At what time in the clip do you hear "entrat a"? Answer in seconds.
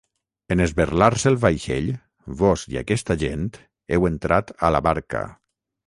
4.15-4.77